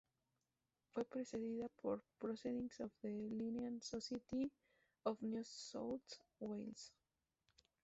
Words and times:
Fue 0.95 1.05
precedida 1.05 1.67
por 1.79 2.01
"Proceedings 2.17 2.79
of 2.79 2.89
the 3.03 3.09
Linnean 3.09 3.79
Society 3.83 4.51
of 5.05 5.21
New 5.21 5.43
South 5.43 6.01
Wales". 6.39 6.91